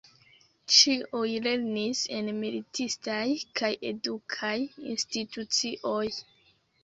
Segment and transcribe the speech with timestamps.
[0.75, 3.19] Ĉiuj lernis en militistaj
[3.61, 4.55] kaj edukaj
[4.95, 6.03] institucioj.